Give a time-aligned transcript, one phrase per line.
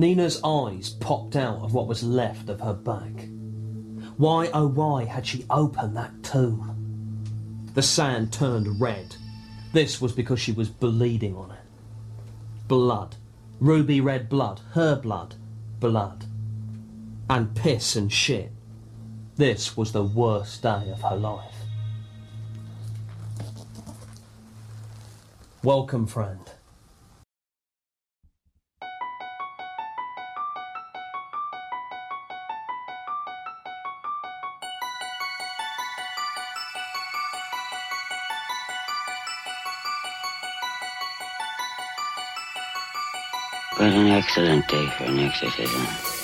[0.00, 3.28] Nina's eyes popped out of what was left of her back.
[4.16, 7.20] Why, oh why, had she opened that tomb?
[7.74, 9.16] The sand turned red.
[9.74, 11.60] This was because she was bleeding on it.
[12.66, 13.16] Blood.
[13.60, 14.62] Ruby red blood.
[14.72, 15.34] Her blood.
[15.80, 16.24] Blood.
[17.28, 18.52] And piss and shit.
[19.36, 21.56] This was the worst day of her life.
[25.62, 26.50] Welcome, friend.
[44.40, 46.19] An excellent day for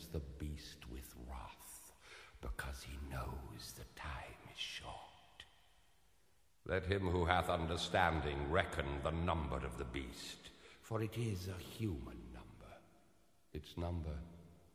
[0.00, 1.92] sends the beast with wrath,
[2.40, 5.44] because he knows the time is short.
[6.66, 10.50] Let him who hath understanding reckon the number of the beast,
[10.82, 12.74] for it is a human number.
[13.52, 14.16] Its number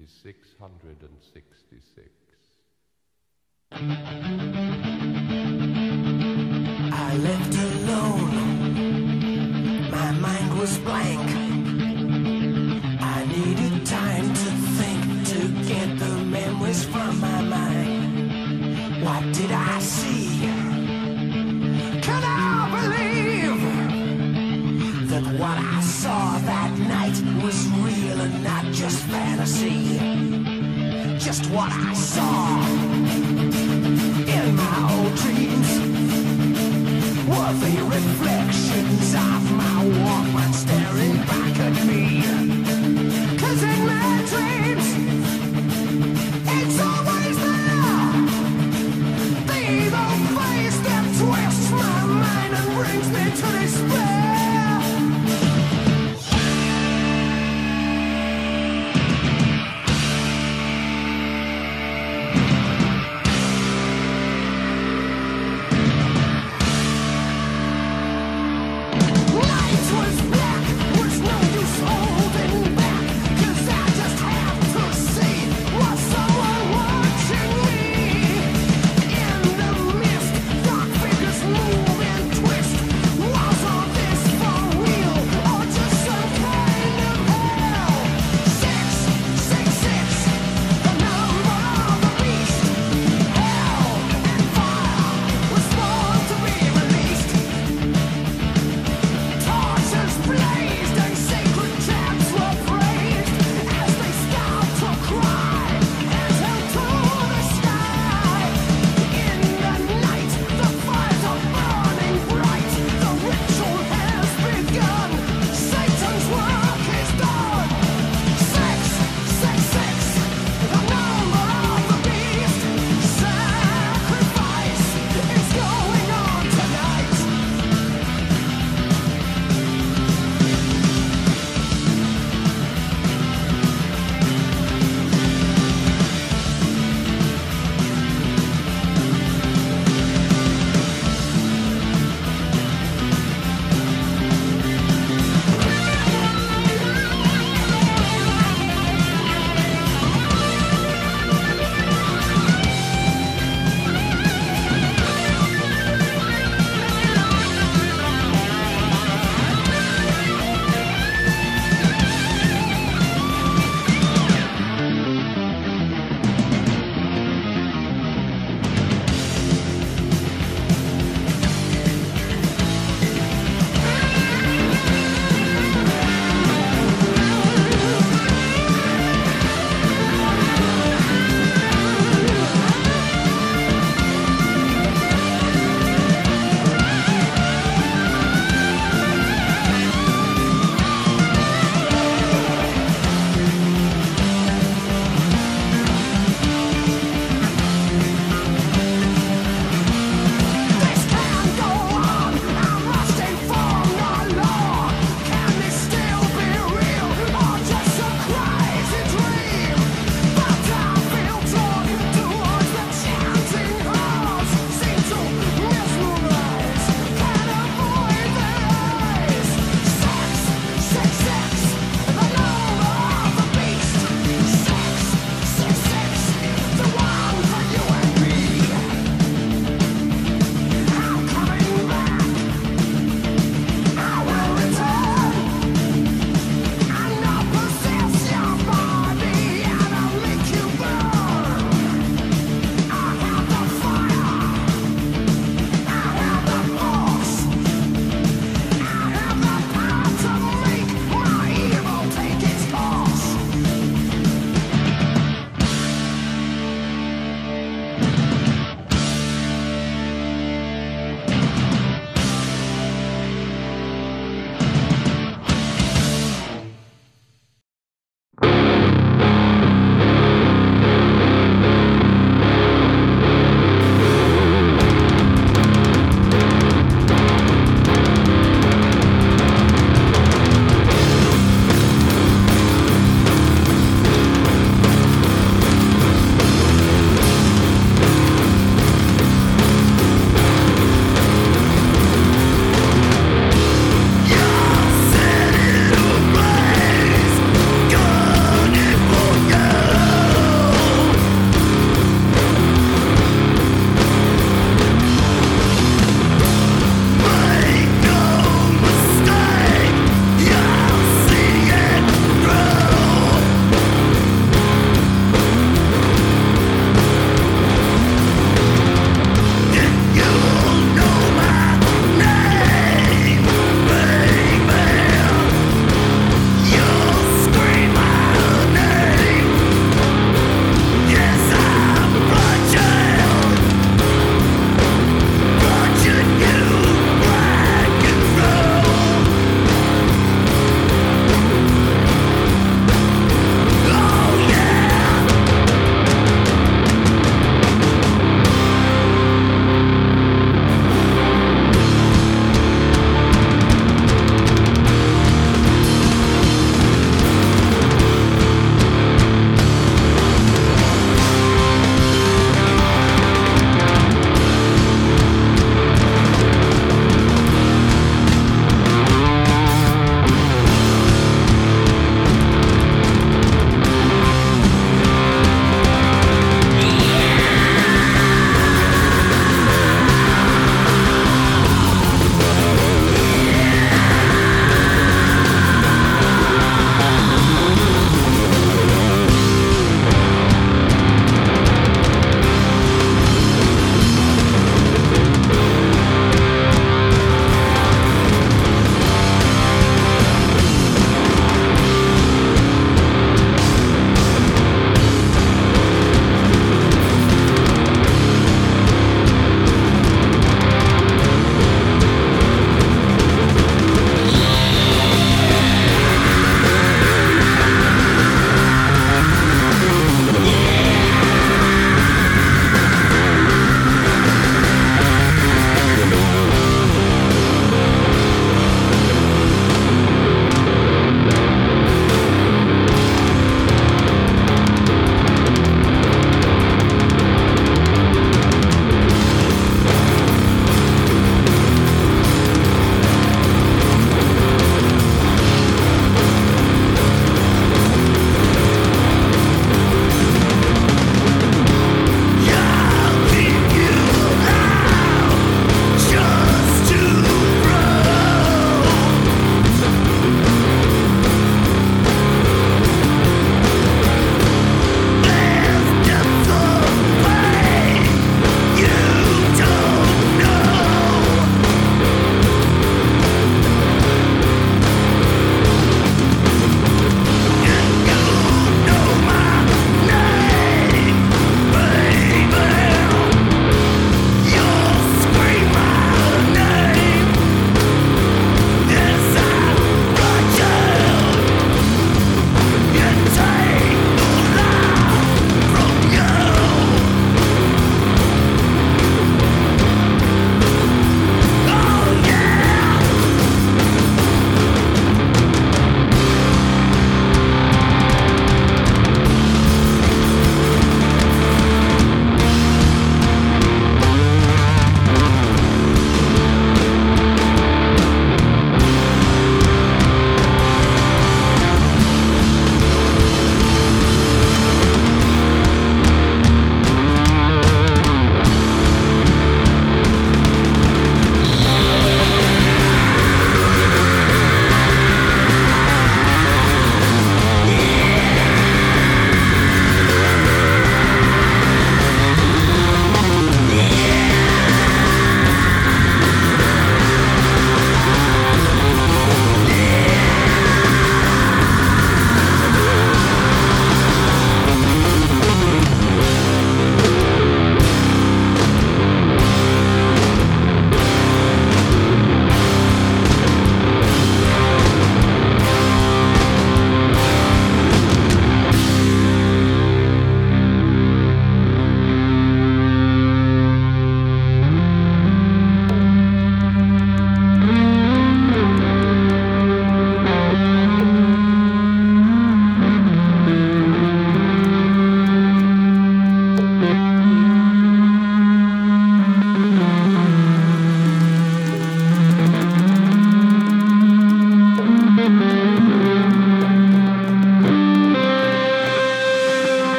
[0.00, 2.10] is 666.
[6.92, 8.30] I left alone.
[9.90, 11.67] My mind was blank.
[19.38, 20.40] Did I see?
[22.02, 23.60] Can I believe
[25.10, 29.98] that what I saw that night was real and not just fantasy?
[31.18, 32.58] Just what I saw
[34.36, 35.70] in my old dreams
[37.30, 40.27] were the reflections of my Walkman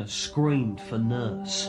[0.00, 1.68] Tina screamed for Nurse,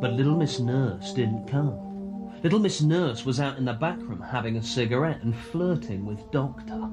[0.00, 2.32] but little Miss Nurse didn't come.
[2.42, 6.28] Little Miss Nurse was out in the back room having a cigarette and flirting with
[6.32, 6.90] Doctor.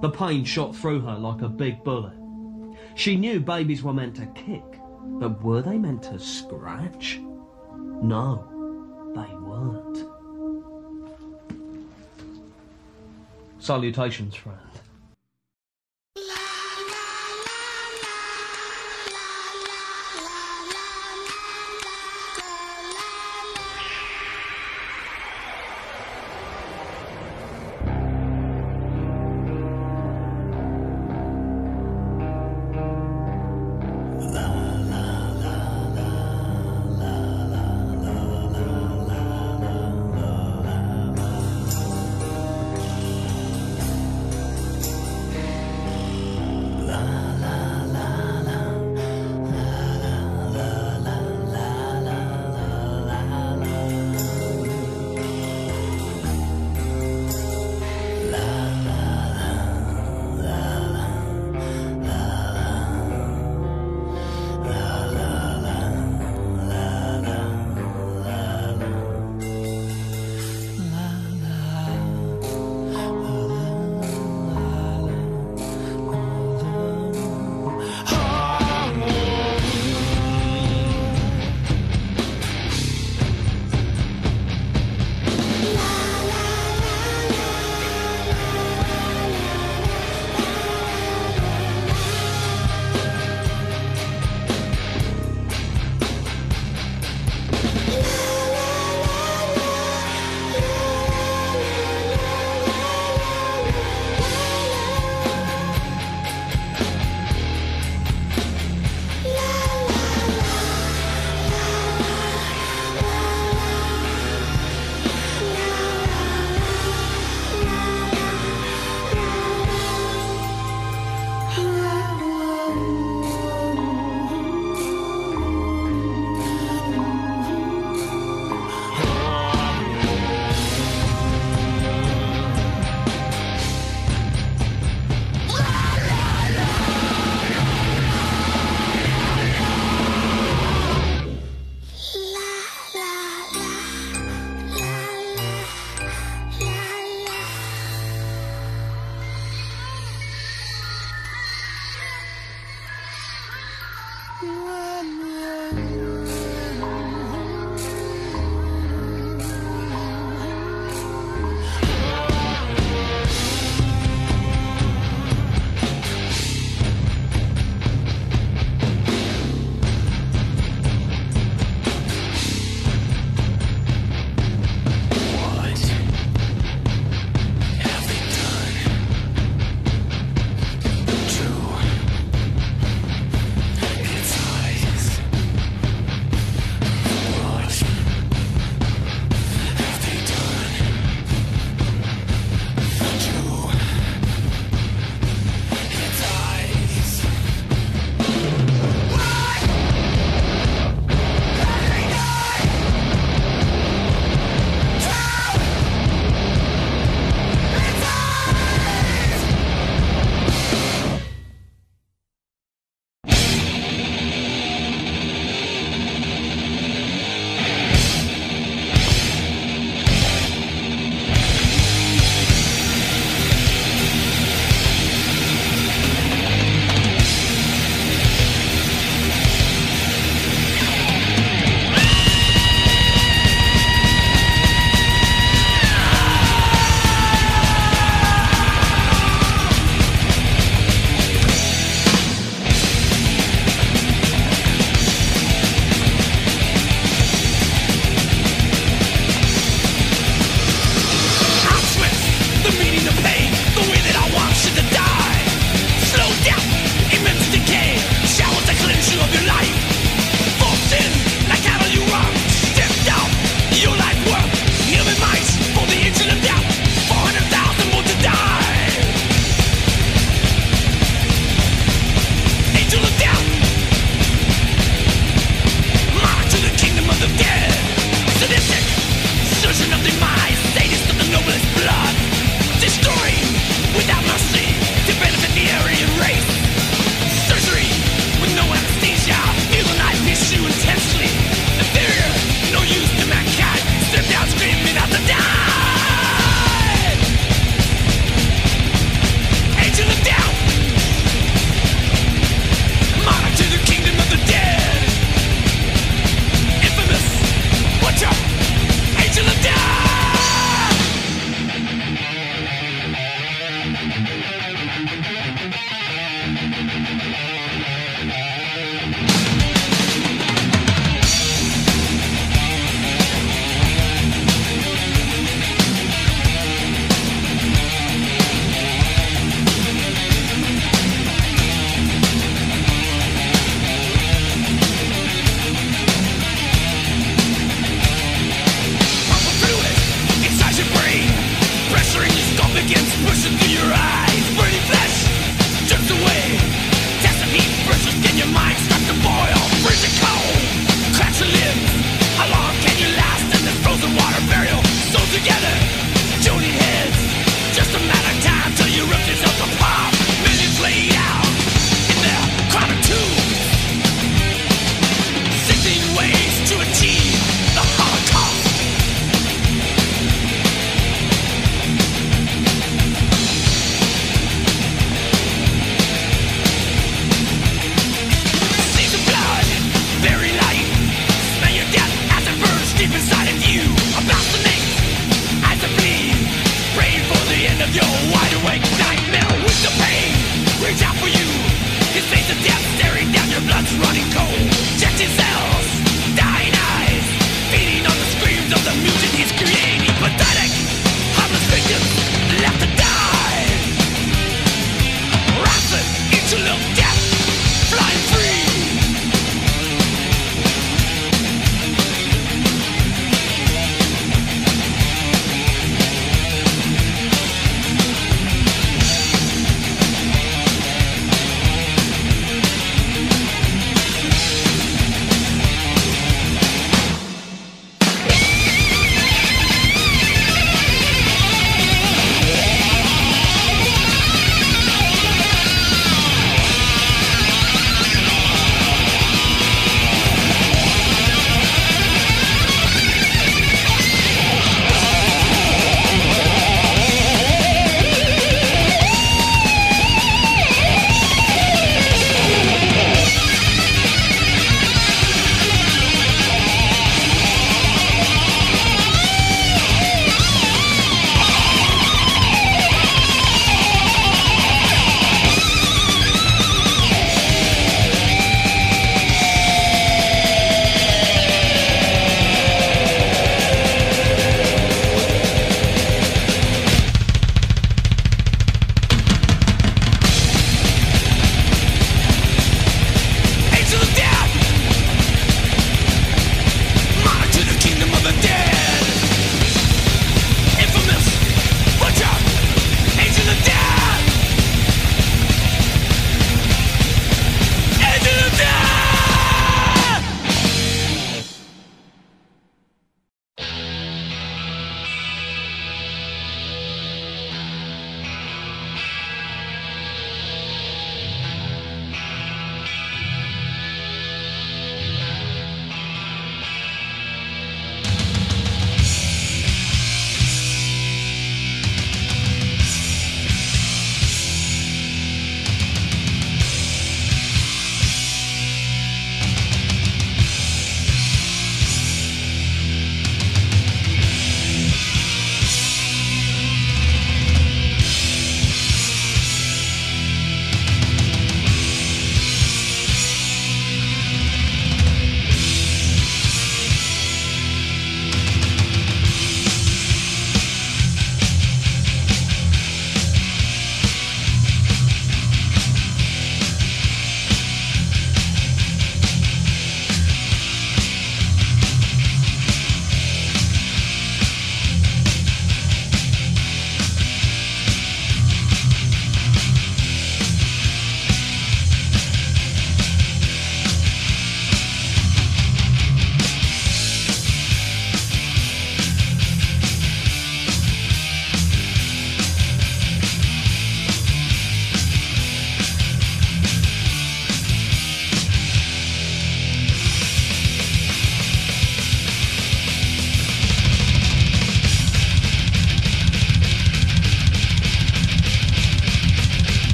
[0.00, 2.12] The pain shot through her like a big bullet.
[2.94, 4.62] She knew babies were meant to kick,
[5.02, 7.18] but were they meant to scratch?
[7.74, 8.46] No,
[9.16, 10.06] they weren't.
[13.58, 14.71] Salutations, friend.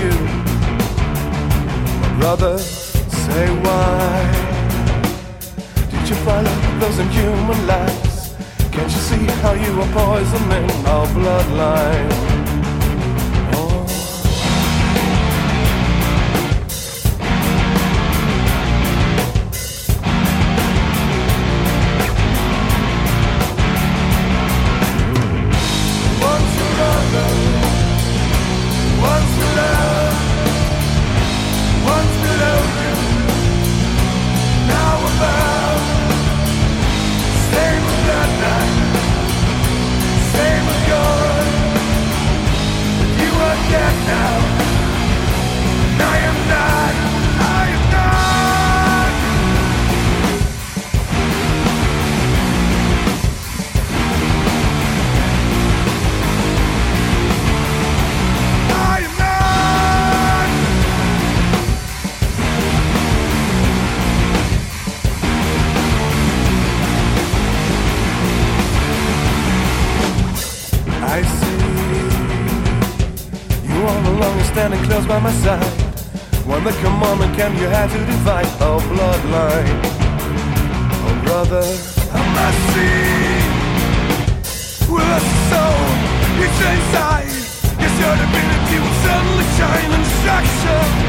[0.00, 0.12] you.
[2.18, 4.30] Brother, say why?
[5.90, 8.34] Did you follow those inhuman lies?
[8.72, 12.29] Can't you see how you are poisoning our bloodline?
[77.40, 79.80] Came, you had to divide our bloodline.
[81.06, 81.64] Oh, brother,
[82.36, 83.34] must see.
[84.92, 85.84] With a soul,
[86.44, 87.32] it's inside.
[88.00, 90.99] Your ability will suddenly shine in destruction.